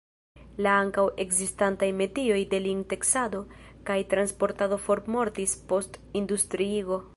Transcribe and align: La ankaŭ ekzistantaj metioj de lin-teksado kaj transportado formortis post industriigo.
La 0.67 0.71
ankaŭ 0.85 1.03
ekzistantaj 1.25 1.89
metioj 1.99 2.39
de 2.55 2.61
lin-teksado 2.63 3.43
kaj 3.91 3.99
transportado 4.15 4.83
formortis 4.89 5.57
post 5.73 6.05
industriigo. 6.23 7.03